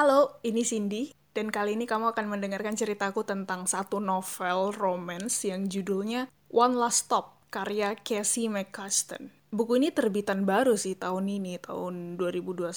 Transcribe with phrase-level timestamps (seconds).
[0.00, 5.68] Halo, ini Cindy, dan kali ini kamu akan mendengarkan ceritaku tentang satu novel romance yang
[5.68, 9.28] judulnya One Last Stop, karya Casey McCauston.
[9.52, 12.72] Buku ini terbitan baru sih tahun ini, tahun 2021.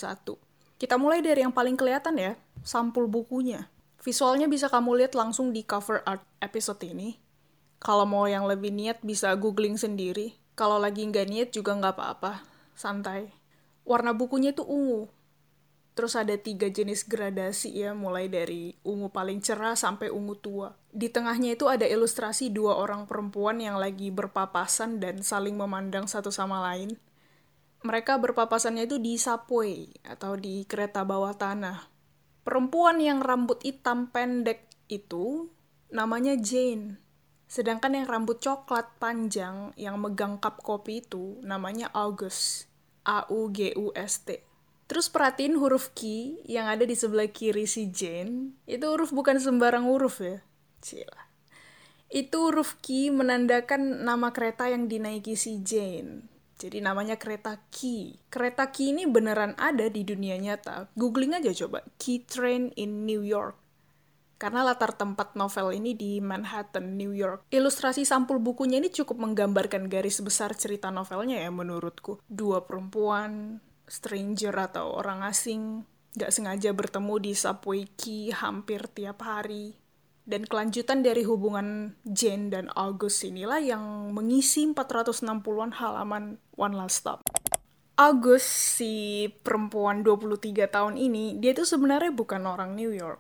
[0.76, 3.72] Kita mulai dari yang paling kelihatan ya, sampul bukunya.
[4.04, 7.16] Visualnya bisa kamu lihat langsung di cover art episode ini.
[7.80, 10.36] Kalau mau yang lebih niat bisa googling sendiri.
[10.60, 12.44] Kalau lagi nggak niat juga nggak apa-apa,
[12.76, 13.32] santai.
[13.88, 15.08] Warna bukunya itu ungu,
[15.94, 20.74] Terus ada tiga jenis gradasi ya, mulai dari ungu paling cerah sampai ungu tua.
[20.90, 26.34] Di tengahnya itu ada ilustrasi dua orang perempuan yang lagi berpapasan dan saling memandang satu
[26.34, 26.98] sama lain.
[27.86, 31.86] Mereka berpapasannya itu di subway atau di kereta bawah tanah.
[32.42, 35.54] Perempuan yang rambut hitam pendek itu
[35.94, 36.98] namanya Jane.
[37.46, 42.66] Sedangkan yang rambut coklat panjang yang megang cup kopi itu namanya August.
[43.04, 44.53] A-U-G-U-S-T.
[44.88, 48.54] Terus perhatiin huruf Q yang ada di sebelah kiri si Jane.
[48.68, 50.44] Itu huruf bukan sembarang huruf ya.
[50.84, 51.22] Cila.
[52.14, 56.30] Itu huruf Q menandakan nama kereta yang dinaiki si Jane.
[56.60, 58.16] Jadi namanya kereta Key.
[58.32, 60.88] Kereta Key ini beneran ada di dunia nyata.
[60.96, 61.84] Googling aja coba.
[62.00, 63.60] Key Train in New York.
[64.40, 67.48] Karena latar tempat novel ini di Manhattan, New York.
[67.48, 72.20] Ilustrasi sampul bukunya ini cukup menggambarkan garis besar cerita novelnya ya menurutku.
[72.28, 79.78] Dua perempuan, stranger atau orang asing gak sengaja bertemu di subway key hampir tiap hari.
[80.24, 87.20] Dan kelanjutan dari hubungan Jane dan August inilah yang mengisi 460-an halaman One Last Stop.
[88.00, 93.20] August, si perempuan 23 tahun ini, dia tuh sebenarnya bukan orang New York.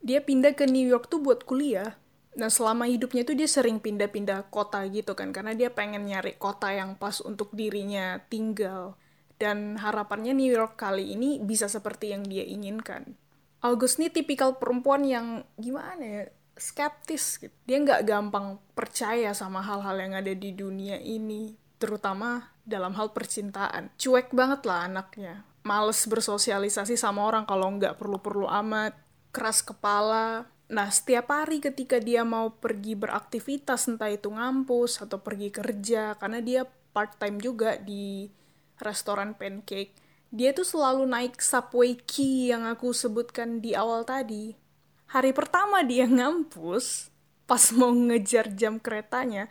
[0.00, 1.98] Dia pindah ke New York tuh buat kuliah.
[2.38, 6.70] Nah, selama hidupnya tuh dia sering pindah-pindah kota gitu kan, karena dia pengen nyari kota
[6.70, 8.94] yang pas untuk dirinya tinggal
[9.40, 13.16] dan harapannya New York kali ini bisa seperti yang dia inginkan.
[13.64, 16.22] August ini tipikal perempuan yang gimana ya,
[16.60, 17.56] skeptis gitu.
[17.64, 23.88] Dia nggak gampang percaya sama hal-hal yang ada di dunia ini, terutama dalam hal percintaan.
[23.96, 25.48] Cuek banget lah anaknya.
[25.64, 28.92] Males bersosialisasi sama orang kalau nggak perlu-perlu amat.
[29.32, 30.48] Keras kepala.
[30.70, 36.38] Nah, setiap hari ketika dia mau pergi beraktivitas, entah itu ngampus atau pergi kerja, karena
[36.38, 36.62] dia
[36.94, 38.30] part-time juga di
[38.82, 39.94] restoran pancake,
[40.30, 44.54] dia tuh selalu naik subway key yang aku sebutkan di awal tadi.
[45.10, 47.10] Hari pertama dia ngampus,
[47.50, 49.50] pas mau ngejar jam keretanya,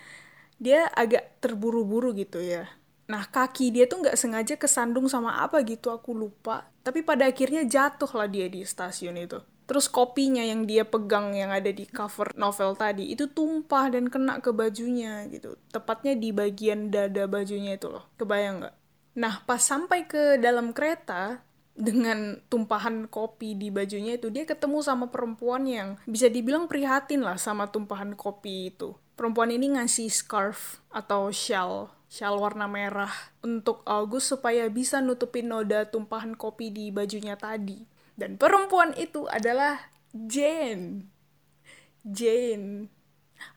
[0.56, 2.72] dia agak terburu-buru gitu ya.
[3.10, 6.70] Nah, kaki dia tuh nggak sengaja kesandung sama apa gitu, aku lupa.
[6.86, 9.42] Tapi pada akhirnya jatuh lah dia di stasiun itu.
[9.68, 14.40] Terus kopinya yang dia pegang yang ada di cover novel tadi, itu tumpah dan kena
[14.40, 15.60] ke bajunya gitu.
[15.70, 18.08] Tepatnya di bagian dada bajunya itu loh.
[18.16, 18.76] Kebayang nggak?
[19.18, 21.42] Nah, pas sampai ke dalam kereta,
[21.80, 27.40] dengan tumpahan kopi di bajunya itu, dia ketemu sama perempuan yang bisa dibilang prihatin lah
[27.40, 28.92] sama tumpahan kopi itu.
[29.16, 35.88] Perempuan ini ngasih scarf atau shawl, shawl warna merah untuk August supaya bisa nutupin noda
[35.88, 37.80] tumpahan kopi di bajunya tadi.
[38.20, 39.80] Dan perempuan itu adalah
[40.12, 41.08] Jane.
[42.04, 42.92] Jane,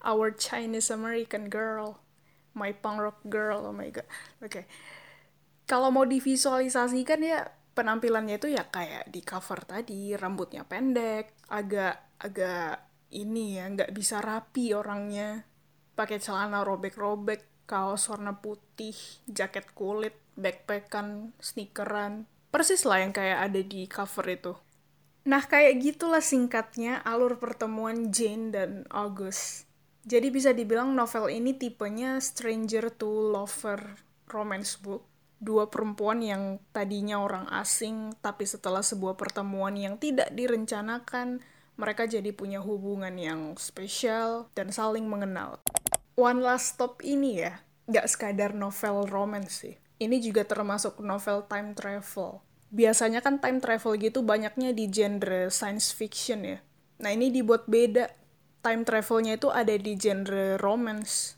[0.07, 1.99] our Chinese American girl,
[2.55, 4.07] my punk rock girl, oh my god.
[4.39, 4.63] Oke.
[4.63, 4.67] Okay
[5.73, 12.93] kalau mau divisualisasikan ya penampilannya itu ya kayak di cover tadi rambutnya pendek agak agak
[13.17, 15.49] ini ya nggak bisa rapi orangnya.
[15.97, 18.93] Pakai celana robek-robek kaos warna putih
[19.25, 22.29] jaket kulit backpackan sneakeran.
[22.53, 24.53] Persis lah yang kayak ada di cover itu.
[25.25, 29.65] Nah kayak gitulah singkatnya alur pertemuan Jane dan August.
[30.05, 33.97] Jadi bisa dibilang novel ini tipenya stranger to lover
[34.29, 35.12] romance book
[35.43, 41.43] dua perempuan yang tadinya orang asing, tapi setelah sebuah pertemuan yang tidak direncanakan,
[41.75, 45.59] mereka jadi punya hubungan yang spesial dan saling mengenal.
[46.15, 47.59] One Last Stop ini ya,
[47.91, 49.75] gak sekadar novel romance sih.
[49.99, 52.39] Ini juga termasuk novel time travel.
[52.71, 56.59] Biasanya kan time travel gitu banyaknya di genre science fiction ya.
[57.03, 58.11] Nah ini dibuat beda.
[58.63, 61.35] Time travelnya itu ada di genre romance.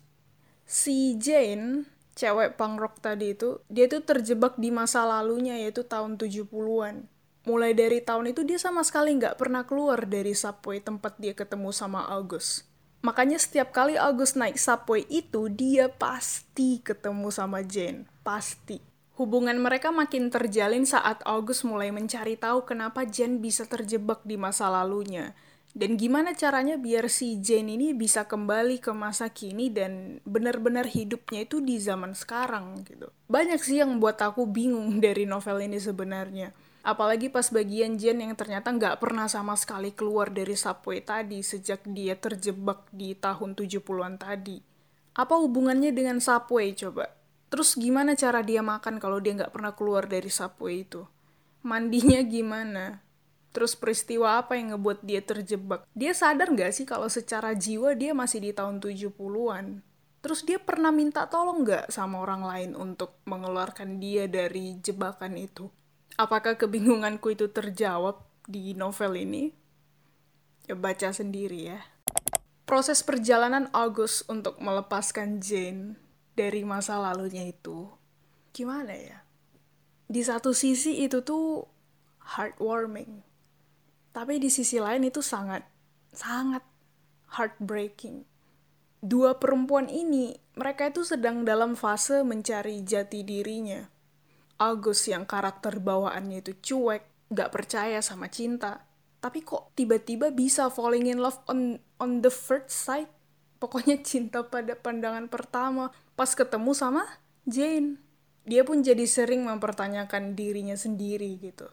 [0.64, 6.16] Si Jane cewek punk rock tadi itu, dia tuh terjebak di masa lalunya yaitu tahun
[6.19, 7.06] 70-an.
[7.44, 11.70] Mulai dari tahun itu dia sama sekali nggak pernah keluar dari subway tempat dia ketemu
[11.76, 12.64] sama August.
[13.05, 18.08] Makanya setiap kali August naik subway itu, dia pasti ketemu sama Jane.
[18.25, 18.81] Pasti.
[19.20, 24.72] Hubungan mereka makin terjalin saat August mulai mencari tahu kenapa Jane bisa terjebak di masa
[24.72, 25.37] lalunya
[25.75, 31.43] dan gimana caranya biar si Jane ini bisa kembali ke masa kini dan benar-benar hidupnya
[31.43, 33.11] itu di zaman sekarang gitu.
[33.26, 36.55] Banyak sih yang buat aku bingung dari novel ini sebenarnya.
[36.87, 41.82] Apalagi pas bagian Jen yang ternyata nggak pernah sama sekali keluar dari subway tadi sejak
[41.91, 44.62] dia terjebak di tahun 70-an tadi.
[45.19, 47.11] Apa hubungannya dengan subway coba?
[47.50, 51.03] Terus gimana cara dia makan kalau dia nggak pernah keluar dari subway itu?
[51.67, 53.04] Mandinya gimana?
[53.55, 55.87] Terus peristiwa apa yang ngebuat dia terjebak?
[55.95, 59.79] Dia sadar nggak sih kalau secara jiwa dia masih di tahun 70-an?
[60.19, 65.71] Terus dia pernah minta tolong nggak sama orang lain untuk mengeluarkan dia dari jebakan itu?
[66.19, 69.55] Apakah kebingunganku itu terjawab di novel ini?
[70.67, 71.79] Ya baca sendiri ya.
[72.67, 75.95] Proses perjalanan August untuk melepaskan Jane
[76.35, 77.87] dari masa lalunya itu
[78.51, 79.23] gimana ya?
[80.11, 81.71] Di satu sisi itu tuh
[82.23, 83.33] heartwarming.
[84.14, 85.66] Tapi di sisi lain itu sangat
[86.14, 86.62] sangat
[87.34, 88.22] heartbreaking.
[89.02, 93.84] Dua perempuan ini, mereka itu sedang dalam fase mencari jati dirinya
[94.55, 97.02] Agus yang karakter bawaannya itu cuek,
[97.34, 98.87] gak percaya sama cinta.
[99.19, 103.10] Tapi kok tiba-tiba bisa falling in love on on the first sight?
[103.58, 107.02] Pokoknya cinta pada pandangan pertama pas ketemu sama
[107.49, 107.99] Jane.
[108.44, 111.67] Dia pun jadi sering mempertanyakan dirinya sendiri gitu.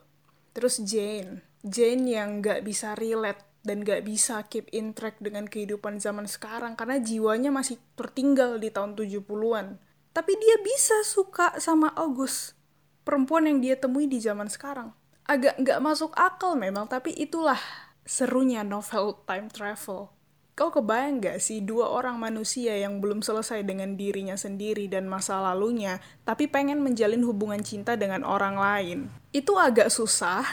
[0.56, 6.02] Terus Jane, Jane yang gak bisa relate dan gak bisa keep in track dengan kehidupan
[6.02, 9.78] zaman sekarang karena jiwanya masih tertinggal di tahun 70-an.
[10.12, 12.58] Tapi dia bisa suka sama August
[13.06, 14.94] perempuan yang dia temui di zaman sekarang.
[15.22, 17.58] Agak nggak masuk akal memang, tapi itulah
[18.02, 20.10] serunya novel time travel.
[20.52, 25.40] Kau kebayang nggak sih dua orang manusia yang belum selesai dengan dirinya sendiri dan masa
[25.40, 25.96] lalunya,
[26.28, 28.98] tapi pengen menjalin hubungan cinta dengan orang lain?
[29.32, 30.44] Itu agak susah,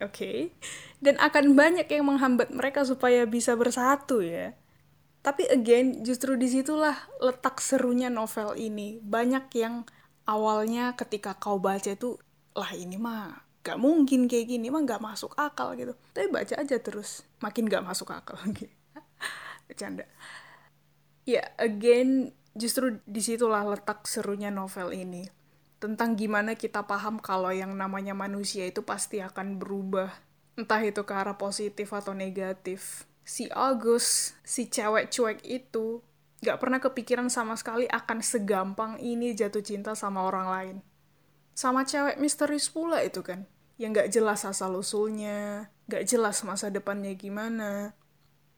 [0.00, 0.38] oke, okay.
[1.04, 4.54] dan akan banyak yang menghambat mereka supaya bisa bersatu ya.
[5.24, 9.00] Tapi again, justru di situlah letak serunya novel ini.
[9.00, 9.88] Banyak yang
[10.28, 12.16] awalnya ketika kau baca itu
[12.56, 16.76] lah ini mah gak mungkin kayak gini mah gak masuk akal gitu tapi baca aja
[16.76, 18.72] terus makin gak masuk akal gitu
[19.64, 20.04] bercanda
[21.24, 25.24] ya again justru di situlah letak serunya novel ini
[25.84, 30.08] tentang gimana kita paham kalau yang namanya manusia itu pasti akan berubah
[30.56, 36.00] entah itu ke arah positif atau negatif si August si cewek cuek itu
[36.44, 40.76] gak pernah kepikiran sama sekali akan segampang ini jatuh cinta sama orang lain.
[41.56, 43.48] Sama cewek misterius pula itu kan,
[43.80, 47.96] yang gak jelas asal-usulnya, gak jelas masa depannya gimana.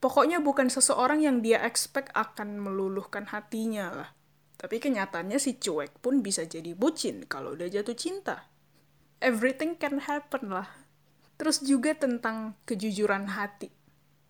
[0.03, 4.11] Pokoknya bukan seseorang yang dia expect akan meluluhkan hatinya lah.
[4.57, 8.49] Tapi kenyataannya si cuek pun bisa jadi bucin kalau udah jatuh cinta.
[9.21, 10.69] Everything can happen lah.
[11.37, 13.69] Terus juga tentang kejujuran hati.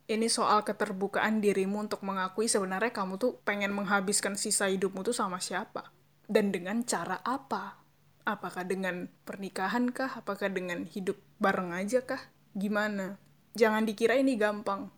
[0.06, 5.38] Ini soal keterbukaan dirimu untuk mengakui sebenarnya kamu tuh pengen menghabiskan sisa hidupmu tuh sama
[5.38, 5.90] siapa.
[6.26, 7.78] Dan dengan cara apa?
[8.26, 10.18] Apakah dengan pernikahan kah?
[10.18, 12.22] Apakah dengan hidup bareng aja kah?
[12.58, 13.18] Gimana?
[13.54, 14.90] Jangan dikira ini gampang.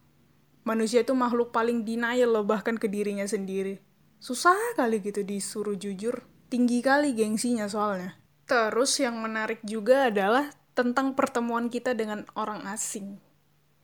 [0.65, 3.88] Manusia itu makhluk paling denial loh bahkan ke dirinya sendiri
[4.19, 11.15] susah kali gitu disuruh jujur tinggi kali gengsinya soalnya terus yang menarik juga adalah tentang
[11.19, 13.19] pertemuan kita dengan orang asing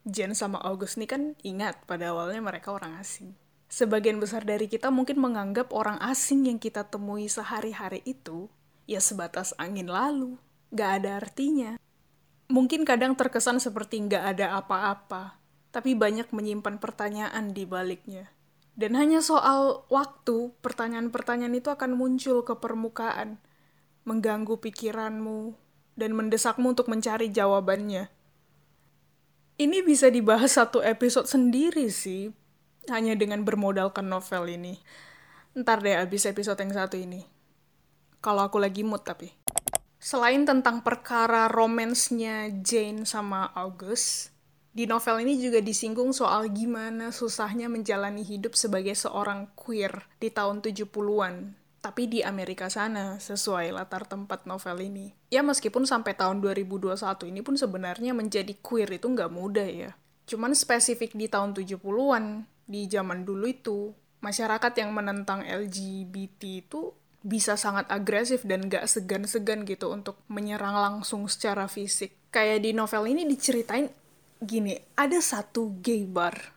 [0.04, 3.32] Jen sama August nih kan ingat pada awalnya mereka orang asing.
[3.72, 8.52] Sebagian besar dari kita mungkin menganggap orang asing yang kita temui sehari-hari itu
[8.84, 10.36] ya sebatas angin lalu,
[10.76, 11.80] gak ada artinya.
[12.52, 15.40] Mungkin kadang terkesan seperti gak ada apa-apa,
[15.72, 18.28] tapi banyak menyimpan pertanyaan di baliknya.
[18.74, 23.38] Dan hanya soal waktu, pertanyaan-pertanyaan itu akan muncul ke permukaan,
[24.02, 25.54] mengganggu pikiranmu,
[25.94, 28.10] dan mendesakmu untuk mencari jawabannya
[29.54, 32.34] ini bisa dibahas satu episode sendiri sih,
[32.90, 34.82] hanya dengan bermodalkan novel ini.
[35.54, 37.22] Ntar deh abis episode yang satu ini.
[38.18, 39.30] Kalau aku lagi mood tapi.
[40.02, 44.33] Selain tentang perkara romansnya Jane sama August,
[44.74, 50.60] di novel ini juga disinggung soal gimana susahnya menjalani hidup sebagai seorang queer di tahun
[50.66, 55.12] 70-an tapi di Amerika sana, sesuai latar tempat novel ini.
[55.28, 56.96] Ya meskipun sampai tahun 2021
[57.28, 59.92] ini pun sebenarnya menjadi queer itu nggak mudah ya.
[60.24, 63.92] Cuman spesifik di tahun 70-an, di zaman dulu itu,
[64.24, 71.28] masyarakat yang menentang LGBT itu bisa sangat agresif dan gak segan-segan gitu untuk menyerang langsung
[71.28, 72.16] secara fisik.
[72.32, 73.92] Kayak di novel ini diceritain
[74.46, 76.54] gini, ada satu gay bar.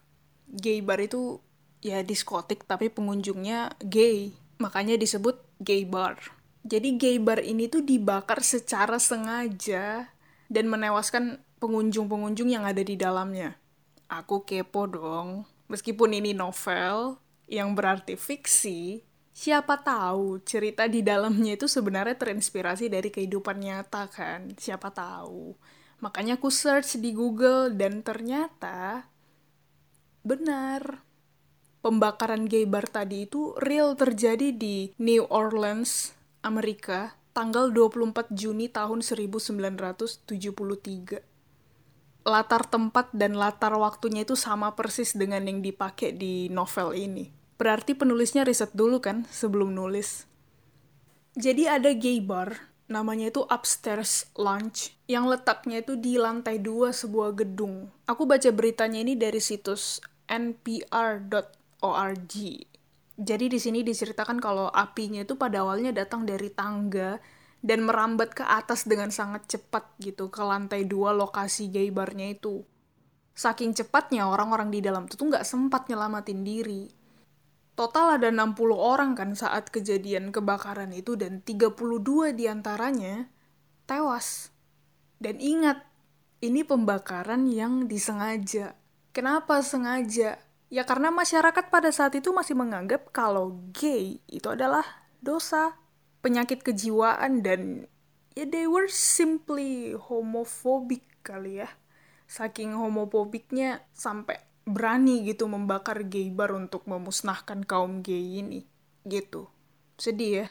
[0.47, 1.39] Gay bar itu
[1.83, 6.17] ya diskotik tapi pengunjungnya gay makanya disebut gay bar.
[6.67, 10.11] Jadi gay bar ini tuh dibakar secara sengaja
[10.51, 13.55] dan menewaskan pengunjung-pengunjung yang ada di dalamnya.
[14.11, 15.47] Aku kepo dong.
[15.67, 23.13] Meskipun ini novel yang berarti fiksi, Siapa tahu cerita di dalamnya itu sebenarnya terinspirasi dari
[23.13, 24.49] kehidupan nyata kan?
[24.57, 25.53] Siapa tahu.
[25.97, 29.09] Makanya aku search di Google dan ternyata
[30.21, 31.01] benar.
[31.81, 36.11] Pembakaran gay bar tadi itu real terjadi di New Orleans,
[36.43, 41.23] Amerika, tanggal 24 Juni tahun 1973.
[42.27, 47.31] Latar tempat dan latar waktunya itu sama persis dengan yang dipakai di novel ini.
[47.55, 50.27] Berarti penulisnya riset dulu kan sebelum nulis.
[51.37, 57.35] Jadi ada gay bar, namanya itu Upstairs Lounge, yang letaknya itu di lantai dua sebuah
[57.35, 57.91] gedung.
[58.07, 61.33] Aku baca beritanya ini dari situs npr.org.
[63.17, 67.19] Jadi di sini diceritakan kalau apinya itu pada awalnya datang dari tangga
[67.59, 72.63] dan merambat ke atas dengan sangat cepat gitu ke lantai dua lokasi gay barnya itu.
[73.37, 77.06] Saking cepatnya orang-orang di dalam itu tuh nggak sempat nyelamatin diri
[77.77, 83.29] Total ada 60 orang kan saat kejadian kebakaran itu dan 32 di antaranya
[83.85, 84.49] tewas.
[85.21, 85.85] Dan ingat,
[86.41, 88.73] ini pembakaran yang disengaja.
[89.13, 90.41] Kenapa sengaja?
[90.73, 95.77] Ya karena masyarakat pada saat itu masih menganggap kalau gay itu adalah dosa,
[96.25, 97.85] penyakit kejiwaan dan
[98.33, 101.69] ya they were simply homophobic kali ya.
[102.25, 108.67] Saking homofobiknya sampai berani gitu membakar gay bar untuk memusnahkan kaum gay ini
[109.07, 109.47] gitu.
[109.95, 110.47] Sedih ya.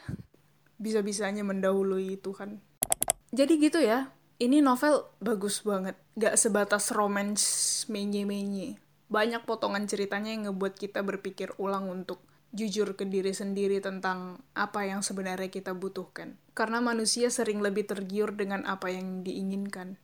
[0.81, 2.61] Bisa-bisanya mendahului itu kan
[3.35, 5.97] jadi gitu ya ini novel bagus banget.
[6.13, 8.77] Gak sebatas romance menye-menye.
[9.09, 12.21] Banyak potongan ceritanya yang ngebuat kita berpikir ulang untuk
[12.53, 16.37] jujur ke diri sendiri tentang apa yang sebenarnya kita butuhkan.
[16.53, 19.97] Karena manusia sering lebih tergiur dengan apa yang diinginkan.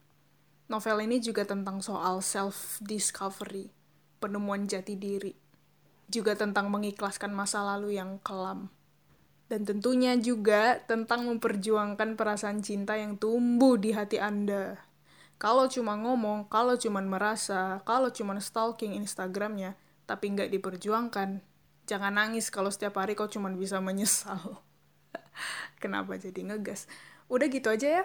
[0.67, 3.69] Novel ini juga tentang soal self discovery
[4.23, 5.35] penemuan jati diri,
[6.07, 8.71] juga tentang mengikhlaskan masa lalu yang kelam.
[9.51, 14.79] Dan tentunya juga tentang memperjuangkan perasaan cinta yang tumbuh di hati Anda.
[15.35, 19.75] Kalau cuma ngomong, kalau cuma merasa, kalau cuma stalking Instagramnya,
[20.07, 21.43] tapi nggak diperjuangkan,
[21.83, 24.63] jangan nangis kalau setiap hari kau cuma bisa menyesal.
[25.83, 26.87] Kenapa jadi ngegas?
[27.27, 28.03] Udah gitu aja ya.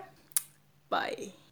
[0.90, 1.47] Bye.